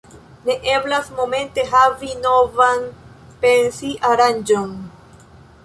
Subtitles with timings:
[0.45, 2.89] Ne eblas momente havi novan
[3.45, 4.73] pensi-aranĝon.